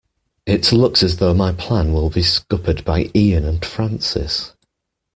It 0.47 0.71
looks 0.71 1.03
as 1.03 1.17
though 1.17 1.35
my 1.35 1.51
plan 1.51 1.93
will 1.93 2.09
be 2.09 2.23
scuppered 2.23 2.83
by 2.83 3.11
Ian 3.13 3.45
and 3.45 3.63
Francis. 3.63 4.53